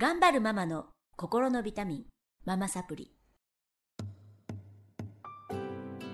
[0.00, 2.04] 頑張るママの心のビタミン、
[2.46, 3.12] ママサプリ。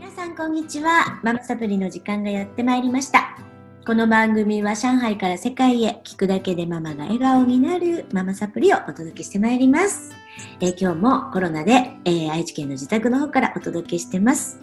[0.00, 1.20] 皆さんこんにちは。
[1.22, 3.38] ママサプリの時間がやってまいりました。
[3.86, 10.10] この番組は上海から世界へ聞くだけでママが笑顔になるママサプリをお届けしてまいります。
[10.58, 14.58] えー今日もコロナで、えー愛知県の自宅の方からお届けしてます。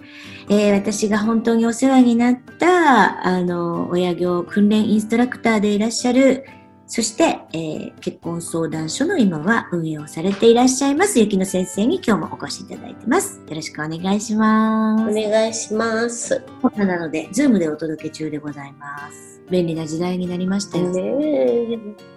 [0.49, 6.43] えー私が本当にお世話になった、あの、親業訓練インストラクターでいらっしゃる、
[6.88, 13.40] そして、えー結婚相談所の今は運営をされていらっしゃいます、ゆきの先生に今日もお越しいただいてます。
[13.48, 15.04] よろしくお願いします。
[15.04, 16.41] お願いします。
[16.62, 19.41] コロナなので、ズームでお届け中でございます。
[19.49, 22.12] 便利な時代になりましたよね。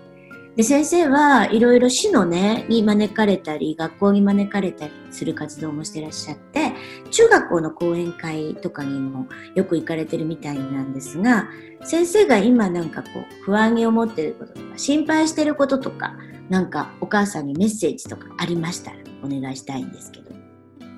[0.56, 6.72] で、先生はいろいろ市のね、に招かれたり、学校に招かれたりする活動もしてらっしゃって、
[7.10, 11.50] 中学校の講演会とかにもよく行かれてるみたいなんですが、
[11.84, 16.16] 先生が今なんかこう、不安に思ってることとか、心配してることとか、
[16.48, 20.30] なんかお母さんにメッセージとかありましたらお願いしたいんですけど。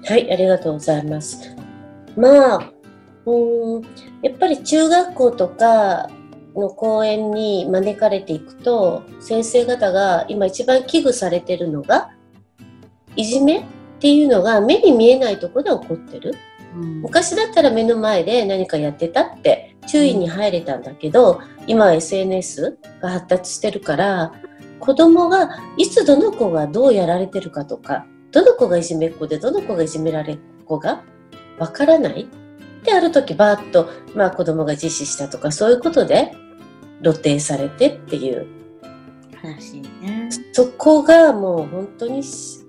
[0.04, 1.56] はい、ありがとうございます。
[2.16, 2.72] まあ、
[3.26, 3.82] うん、
[4.22, 6.08] やっぱり中学校とか
[6.58, 12.10] の講演に招かれていくと、先生方が今一番危惧されてるのが、
[13.16, 13.64] いじめっ
[14.00, 16.34] ていうのが目に見えないところで起こってる。
[16.76, 24.32] うん昔だったら目の前で何かやってたって注意に入れたんだけど、今は SNS が発達してるから
[24.80, 31.02] 子供がいつどの子がどうやられてるかとかどの子がいじめっ子でどの子がいじめられっ子が
[31.58, 32.26] わからない
[32.84, 36.32] である時バーッと、まあ、子供が自死したとかそういうことで
[37.02, 38.46] 露呈されてっていう
[39.42, 40.28] 悲しいね。
[40.52, 42.60] そこがもう本当にし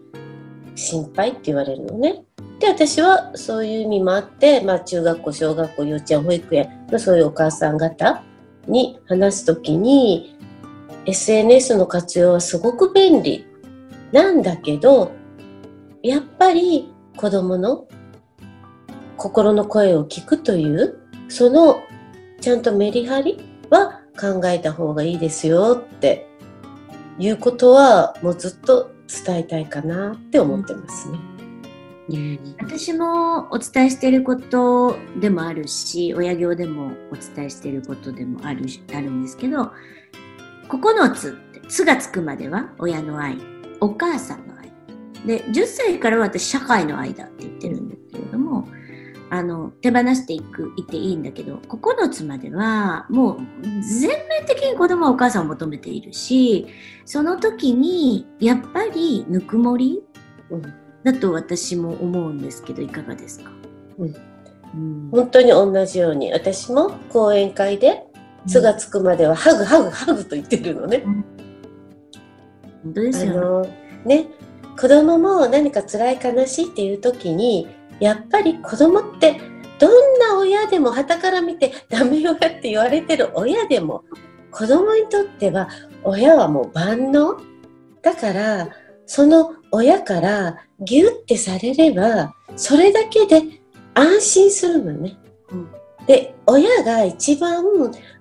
[0.75, 2.23] 心配って言われるのね。
[2.59, 8.23] で、私はそういう意味もあって、まあ中学校、小学校、幼稚園、保育園のそういうお母さん方
[8.67, 10.37] に話すときに、
[11.05, 13.45] SNS の活用はすごく便利
[14.11, 15.11] なんだけど、
[16.03, 17.87] やっぱり子供の
[19.17, 21.81] 心の声を聞くという、その
[22.41, 23.37] ちゃんとメリハリ
[23.69, 26.27] は考えた方がいいですよって
[27.17, 28.91] いうことはもうずっと
[29.25, 31.19] 伝えたいかなって思ってますね。
[32.59, 38.65] 私もお伝えしていることでもあるし親業でもお伝えしていることでもある
[38.95, 39.71] あるんですけど
[40.69, 43.37] 9つって「つ」がつくまでは親の愛
[43.79, 44.71] お母さんの愛
[45.25, 48.67] で10歳からは私社会の愛だって言ってるんですけれども
[49.29, 53.37] あの手放していくいっていいんだけど9つまではもう
[53.81, 56.67] 全面的に子供はお母さんを求めているし
[57.05, 60.01] その時にやっぱりぬくもり
[60.49, 60.73] うん。
[61.03, 63.51] だと私も思うんですけどいかがですか、
[63.97, 64.15] うん。
[64.75, 65.09] うん。
[65.11, 68.05] 本当に同じように私も講演会で
[68.47, 71.03] 「つ」がつくまではハグハグハグと言ってるのね。
[72.83, 73.39] 本当ですあよね。
[73.39, 73.61] の
[74.05, 74.27] ね
[74.79, 77.67] 子供も何か辛い悲しいっていう時に
[77.99, 79.39] やっぱり子供って
[79.79, 84.03] どんな親でも傍から見てダメ親って言われてる親でも
[84.51, 85.69] 子供にとっては
[86.03, 87.39] 親はもう万能
[88.01, 88.69] だから
[89.05, 93.61] その親からギュッてされればそれだけで
[93.93, 95.17] 安心するのね。
[95.51, 95.69] うん
[96.09, 97.63] で親が一番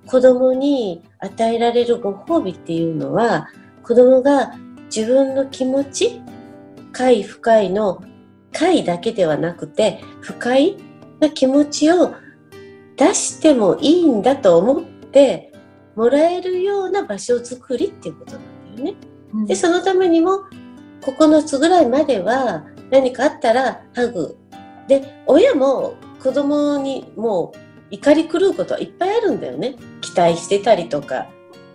[0.07, 3.49] 子供に与えられるご褒美っていうのは
[3.83, 4.53] 子供が
[4.95, 6.21] 自分の気持ち
[6.93, 8.03] 快不快の
[8.53, 10.77] 快だけではなくて不快
[11.21, 12.15] な気持ちを
[12.97, 15.53] 出してもいいんだと思って
[15.95, 18.95] もらえるような場所づくりっていうことなんだよね。
[19.35, 19.47] うん。
[19.47, 20.45] でそのためにも
[21.03, 24.37] 9つぐらいまでは何かあったらハグ。
[24.87, 27.59] で親も子供にもう
[27.91, 29.77] 怒り狂うことはいっぱいあるんだよね。
[30.01, 31.27] 期待してたりとか、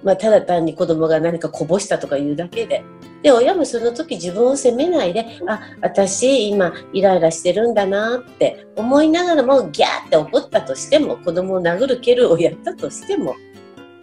[0.03, 2.83] まあ、ただ単に子供が何かこぼしたとか言うだけで
[3.23, 13.35] で親もその時自分を責めないであ私今イライラしてるんだなって思いながらもギャーって怒ったとしても子供を殴る蹴るをやったとしても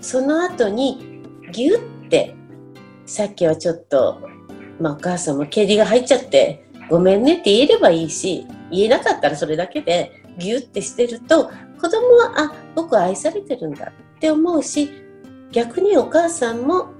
[0.00, 1.22] その後に
[1.52, 2.34] ギュッて
[3.04, 4.20] さっきはちょっと、
[4.80, 11.50] まあ、お母さんも蹴りが入っちゃってごめんねって言えればいいし言えなかったらそれだけでギュッてしてると
[11.80, 14.90] 子供はあ僕愛されてるんだって思うし
[15.52, 16.94] 逆にお母さんも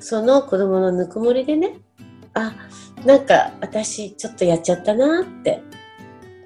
[0.00, 1.76] その子供のぬくもりでね
[2.34, 2.54] あ
[3.04, 5.62] なんか私ちょっとやっちゃったなって。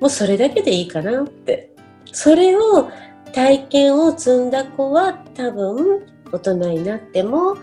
[0.00, 1.70] もうそれだけでいいかなって。
[2.12, 2.90] それを
[3.32, 7.56] 体験を積んだ子は多分大人になっても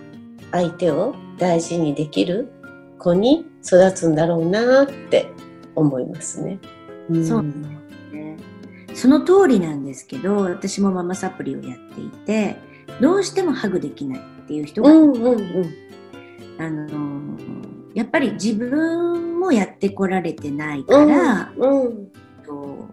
[0.51, 2.51] 相手を大事にできる
[2.97, 5.27] 子に育つんだろうなって
[5.75, 6.59] 思いますね。
[7.11, 7.43] んそう。
[7.43, 8.37] ね
[8.93, 12.57] その通りなんですけど私もママサプリをやっていて
[13.01, 15.73] どうしてもハグできないっていう人が、うんうんうん。
[16.57, 22.07] あのーやっぱり自分もやってこられてないから、うん。
[22.45, 22.87] と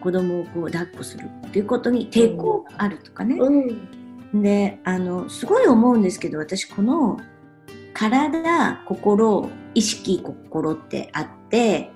[0.00, 3.36] 子供をこう抱っこするっていうことに抵抗があるとかね。
[3.36, 4.42] うん。
[4.42, 7.18] であのすごい思うんですけど私この
[7.94, 11.90] 体心意識心ってあって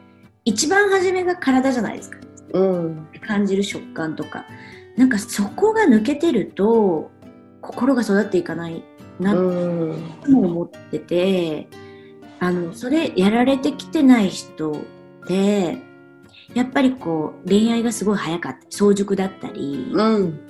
[0.44, 2.18] 一番初めが体じゃないですか
[2.52, 3.08] うん。
[3.26, 4.46] 感じる食感とか
[4.96, 7.10] なんかそこが抜けてると
[7.60, 8.84] 心が育っていかない
[9.20, 10.02] なとうん。
[10.28, 11.68] も思ってて
[12.40, 14.74] あのそれやられてきてない人っ
[15.26, 15.78] て
[16.54, 20.40] やっぱりこう恋愛がすごい早かった早熟だったり、うん。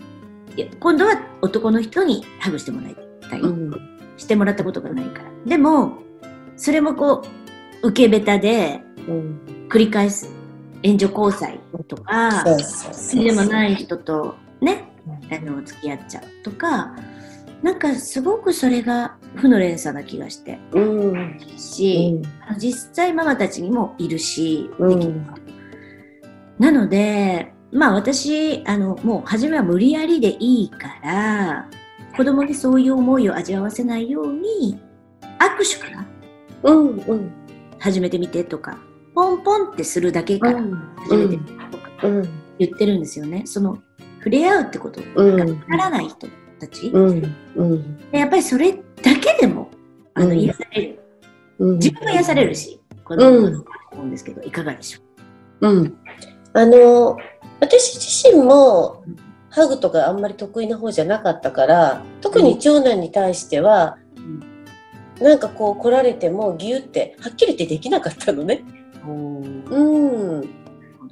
[0.81, 2.97] 今度は男の人にハグしてもらい
[3.29, 3.99] たい、うん。
[4.17, 5.99] してもらったことがないからでも
[6.57, 7.25] それもこ
[7.83, 9.41] う受けベタでうん。
[9.69, 10.31] 繰り返す
[10.83, 13.25] 援助交際とかそうそうそう。
[13.25, 14.88] でもない人とね
[15.31, 16.95] あの付き合っちゃうとか
[17.63, 20.81] なんかすごくそれが負の連鎖な気がしてう
[21.17, 21.41] ん。
[21.57, 25.27] し、あの実際ママたちにもいるし、うん
[26.59, 31.69] なのでまあ私あのもう初めは無理やりでいいから
[32.17, 34.81] 子供にそういう思いを味わわせないように
[35.39, 36.07] 握手から
[36.65, 36.89] うん。
[36.97, 37.31] うん。
[37.79, 38.79] 始めてみてとか
[39.15, 40.61] ポンポンってするだけから
[40.97, 42.29] 始めてみてとかうん。
[42.59, 43.43] 言ってるんですよね。
[43.47, 43.79] その
[44.29, 46.27] 触れ合うってことうんがわからない人
[46.61, 47.37] たち、うん。
[47.57, 47.97] うん。
[48.11, 49.71] でやっぱりそれだけでも
[50.15, 51.01] あのうん癒される、
[51.59, 51.79] うん。
[51.79, 55.01] 自分が癒されるし子供も思うんですけど、いかがでしょ
[55.61, 55.81] う？
[55.81, 55.97] ん。
[56.53, 57.17] あの、
[57.61, 59.03] 私自身も、
[59.49, 63.97] ハグとかあんまり得意な方じゃなかったから、特に長男に対しては、
[65.21, 68.63] なんかこう来られてもギュって、はっきり言ってできなかったのね。
[69.07, 70.49] う、うん。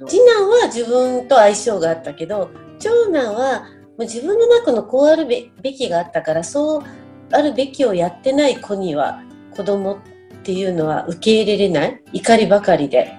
[0.05, 3.67] 次男は自分と相性があったけど、長男はも
[3.99, 6.83] う自分の中のこうあるべきがあったから、そう
[7.31, 9.21] あるべきをやってない子には、
[9.55, 9.97] 子供っ
[10.43, 13.11] ていうのは受け入れれない怒りばかりで。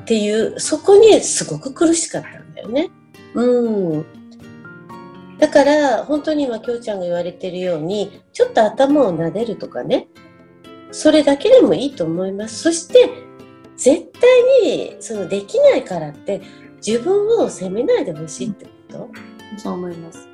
[0.00, 2.90] っていう、そこにすごく苦しかったんだよね。
[3.34, 4.06] うん。
[5.38, 10.08] だから、本当に今、きょうちゃんが言われてるように、ちょっと頭を撫でるとかね、
[10.92, 12.62] それだけでもいいと思います。
[12.62, 13.10] そして、
[13.76, 14.06] 絶
[14.62, 16.40] 対に、その、できないからって、
[16.86, 19.08] 自分を責めないでほしいってと
[19.56, 20.28] そう思います。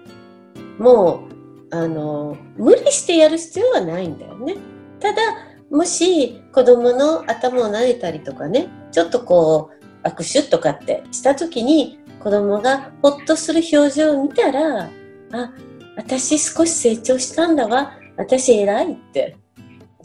[0.79, 1.27] も
[1.71, 4.57] う、あの、無理してやる必要はないんだよね。
[5.01, 5.23] ただ、
[5.71, 9.71] もし子供の頭を撫でたりとかね、ちょっとこ
[10.05, 14.91] う、握手とかってした時に、子供がほっとする表情を見たら、
[15.33, 15.53] あ、
[15.97, 17.95] 私少し成長したんだわ。
[18.17, 19.37] 私偉いって。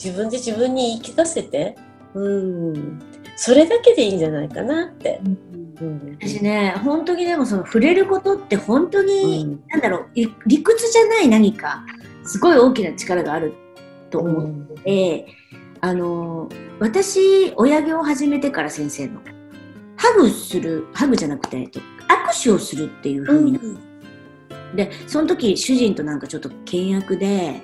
[0.02, 1.76] 自分で自分に言い聞かせて。
[2.14, 3.00] うん。
[3.36, 5.22] それだけでいいんじゃないかなって。
[5.24, 5.67] うん。
[6.20, 9.64] 私ね本当にでもその触れることって本当に、うん。
[9.70, 11.84] なんだろうい理屈じゃない何か
[12.24, 13.54] すごい大きな力がある
[14.10, 15.28] と思うので、
[15.82, 19.22] あの私親業を始めてから先生の
[19.96, 21.84] ハグするハグじゃなくてえっと握
[22.44, 23.62] 手をするっていう風になっ
[24.76, 27.62] て、でその時主人となんかちょっと倹約で、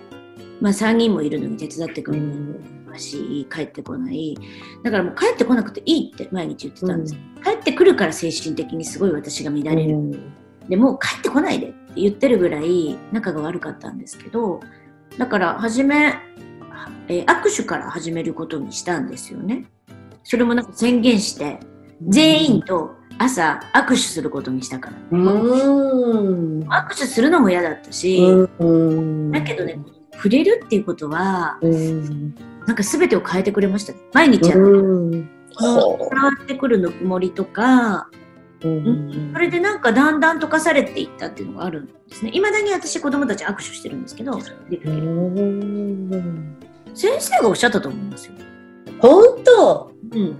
[0.62, 2.62] まあ、3人もいるのに手伝ってくれる
[2.98, 4.38] し帰ってこない。
[4.84, 10.20] だからもう帰ってこなくていいって毎日言ってたんです、帰ってくるから精神的にすごい私が乱れる、
[10.70, 14.62] でもう帰ってこないでって言ってるぐらい仲が悪かったんですけど
[15.18, 16.16] だから初め、
[17.08, 19.66] えー握手から始めることにしたんですよね。
[20.24, 21.60] それもなんか宣言して
[22.08, 26.60] 全員と朝握手することにしたから、うん。
[26.64, 29.32] 握手するのも嫌だったし、うん。
[29.32, 29.78] だけどね
[30.24, 32.34] 触れるっていうことはうん。
[32.66, 35.30] なんか全てを変えてくれましたね毎日やる、うん。
[35.54, 38.08] この伝わってくるぬくもりとか
[38.62, 42.32] うんそれでなんかだんだん溶かされていったっていうのがあるんですね。
[42.34, 44.40] いまだに私子供たち握手してるんですけど、
[44.70, 46.56] できうるん。
[46.94, 48.34] 先生がおっしゃったと思いますよ。
[49.00, 49.92] 本当？
[50.14, 50.36] うん。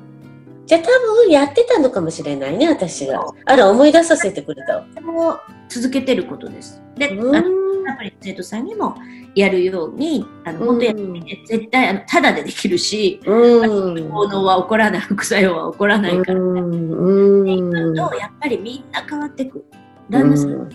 [0.66, 0.88] じゃあ多
[1.26, 3.26] 分やってたのかもしれないね、私が。
[3.44, 4.86] あら、思い出させてくれたわ。
[4.94, 5.38] それを
[5.68, 6.82] 続けてることです。
[6.96, 8.96] で、うんやっぱり生徒さんにも
[9.36, 14.10] やるように、あの本当やってみて、絶対あのただでできるし、うん。
[14.10, 16.62] 効能は起こらない、副作用は起こらないから、ね。
[16.62, 17.96] うん。
[17.96, 19.66] とやっぱりみんな変わってく。
[20.10, 20.70] 旦那さん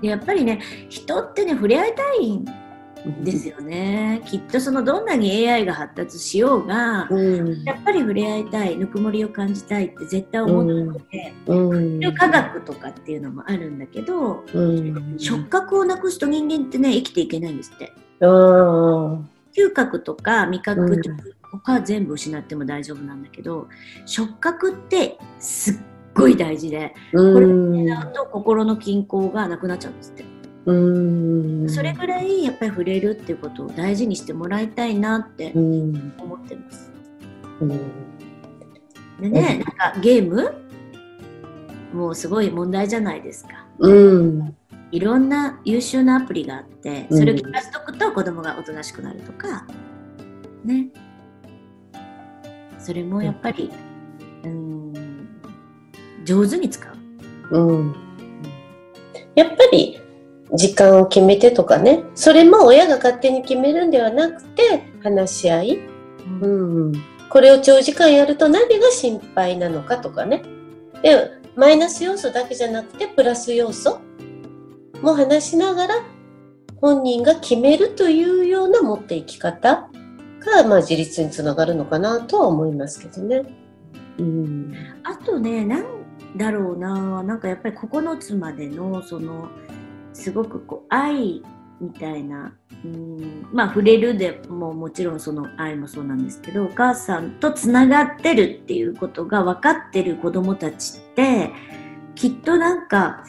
[0.00, 2.44] でやっぱりね、人ってね、触れ合いたいん
[3.22, 4.22] ですよね。
[4.26, 7.62] きっとそのどんなに AI が発達しようが、うん。
[7.64, 12.14] やっぱり触れ合いたい、ぬくもりを感じたいって絶対思うので、うん。
[12.14, 15.18] 科学とかっていうのもあるんだけど、うん。
[15.18, 17.92] 触覚をなくすと人間ってね、生きていけないんですって。
[18.20, 21.16] 嗅覚とか味覚うんとか
[21.50, 23.68] 他全部失っても大丈夫なんだけど、
[24.06, 25.74] 触覚ってすっ
[26.14, 27.86] ごい大事で、うん。
[27.86, 30.37] だと心の均衡がなくなっちゃうんですって。
[30.68, 31.70] うん。
[31.70, 36.12] それぐらいやっぱり触れるっていうことを大事にしてもらいたいなってうん。
[36.18, 36.92] 思ってます。
[37.60, 37.80] うん
[39.20, 40.54] でね、なんかゲーム
[41.92, 43.66] もうすごい問題じゃないですか。
[43.78, 44.56] うん
[44.90, 49.66] いろんな優秀なアプリがあって、それを聞かせとくと子供がおとなしくなるとか、
[50.64, 50.88] ね。
[52.78, 53.70] それもやっぱり、
[54.44, 54.94] うん、
[56.24, 56.88] 上手に使
[57.50, 57.58] う。
[57.58, 57.94] うん
[59.34, 60.00] やっぱり
[60.54, 62.04] 時間を決めてとかね。
[62.14, 65.78] それも親が勝手に決めるんではなくて話し合い、
[66.40, 66.92] うん、
[67.28, 70.42] これを長時間やると何が心配なのかとかね。
[71.02, 74.00] でマイナス要素だけじゃなくてプラス要素
[75.02, 75.94] も話しながら
[76.80, 79.88] 本人が決めるというような持っていき方
[80.40, 83.42] が、まあ、自立につながるのかなとは思いますけどね。
[84.18, 84.72] うん。
[85.02, 85.84] あとね、なん
[86.36, 89.48] だろうな、なんかやっぱり9つまでの、その、
[90.12, 91.42] すごくこう、愛
[91.80, 92.52] みたいな、
[92.84, 101.50] うん、まあ、触れるでももちろんその愛もそうなんですけど、お母さんとつながってるっていうことが分かってる子供たちって、
[102.14, 103.24] きっとなんか、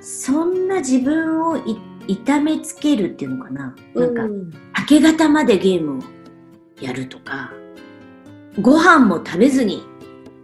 [0.00, 1.78] そんな自分をい
[2.08, 3.74] 痛めつけるっていうのかな。
[3.94, 6.02] なんか、うん明け方までゲームを
[6.80, 7.52] やるとか、
[8.60, 9.84] ご飯も食べずに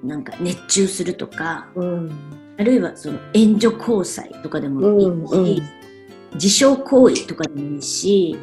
[0.04, 2.10] なんか熱中するとか、うん
[2.58, 5.76] あるいはその援助交際とかでもいいし、うんうん
[6.34, 8.36] 自傷行為とかでもいいし、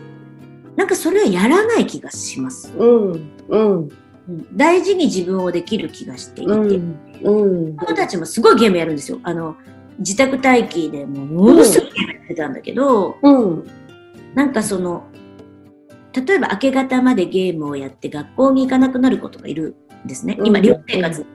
[0.76, 2.74] なんかそれはやらない気がします。
[2.76, 3.12] うん
[3.50, 3.90] うんうん
[4.54, 9.20] 大事に自分をできる気がしていて、うんうん子供たちもすごいゲームやるんですよ。
[9.24, 9.58] あの、
[10.00, 13.68] 自宅待機でもうものすごいゲームやってたんだけど、うん
[14.34, 15.04] なんかその、
[16.14, 20.40] 例えば明け方までゲームをやって学校に行かなくなる子とかいるんですね。
[20.44, 21.26] 今、うん寮生活。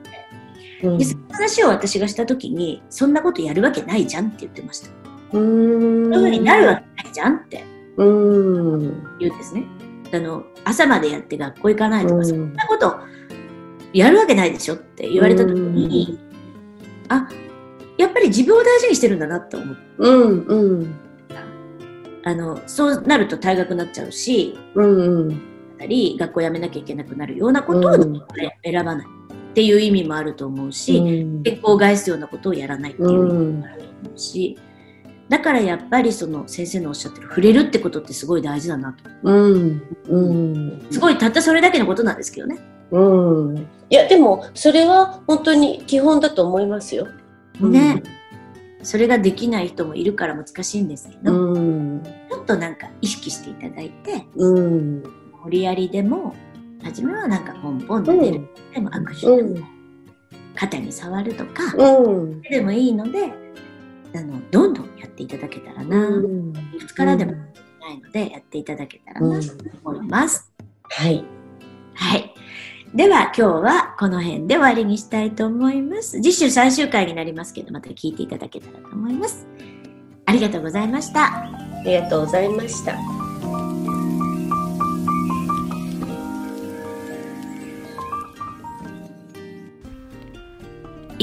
[0.83, 0.97] うん。
[0.97, 4.89] で、その話を私がしたときに、そんなことやるわけないじゃんって言ってました。
[4.89, 5.75] うそうい
[6.07, 7.63] うふうになるわけないじゃんって。
[7.97, 9.17] うん。
[9.19, 9.65] 言うんですね。
[10.13, 12.95] あの、朝までやって学校行かないとか、うんそんなこと
[13.93, 16.19] やるわけないでしょって言われたときに、
[17.09, 17.27] あ、
[17.97, 20.95] やっぱり自分を大事にしてるんだなって思っうんうん。
[22.23, 22.29] た。
[22.29, 25.41] あの、そうなると退学になっちゃうし、うん
[25.77, 28.21] たり、学校辞めなきゃいけなくなるようなことをうん。
[28.63, 29.07] 選ばない
[29.59, 34.57] っていう意味もあると思うし、うん結婚を害すようなことをやらないっていう意味もあると思うし、
[35.27, 39.03] だからやっぱりその先生のおっしゃってる触れるってことってすごい大事だなと。
[39.23, 42.57] うんうんすごいたったそれだけのことなんですけどね。
[42.91, 43.57] うん
[43.89, 47.09] いやでもそれは本当に基本だと思いますよ。
[47.59, 48.01] ね。
[48.81, 55.03] それができない人もいるから難しいんですけうど、んちょっとなんか意識していただいて、うん
[55.43, 56.33] 無理やりでも、
[56.83, 58.47] 初めはなんかポンポンと出る。
[58.73, 59.79] でも握手でも、うん
[60.55, 63.31] 肩に触るとか、うんでもいいので、
[64.13, 69.47] あの、どんどんやっていただけたらな、うんいつからでもないので、やっていただけたらなと
[69.85, 70.51] 思います。
[70.83, 71.23] はい
[71.93, 72.33] はい。
[72.93, 76.21] では今日はこの辺で終わりにしたいと思います。
[76.21, 79.47] 次週最終回になりますけど、また聞いていただけたらと思います。
[80.25, 81.25] ありがとうございました。
[81.25, 83.18] ありがとうございました。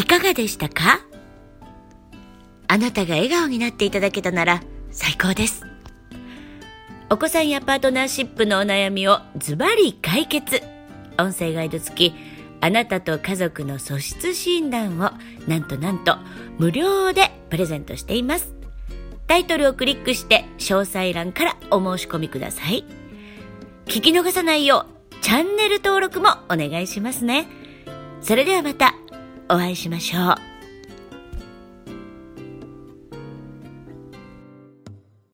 [0.07, 1.01] かがでしたか？
[2.69, 5.63] あなたが笑顔になっていただけたなら最高です。
[7.09, 10.63] お子さんやパートナーシップのお悩みをズバリ解決。
[11.19, 12.15] 音声ガイド付き、
[12.61, 15.13] あなたと家族の素質診断を
[15.47, 16.17] なんとなんと
[16.59, 18.55] 無料でプレゼントしています。
[19.29, 22.85] タイトルをクリックして詳細欄からお申し込みください。
[23.87, 27.47] 聞き逃さないようチャンネル登録もお願いしますね。
[28.21, 28.95] それではまた
[29.49, 30.56] お会いしましょう。